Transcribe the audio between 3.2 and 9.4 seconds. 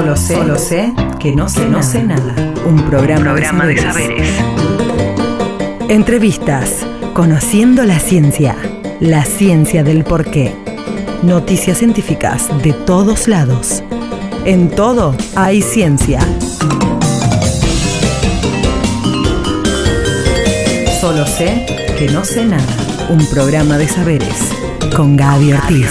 de, saberes. Entrevistas. Conociendo la ciencia. La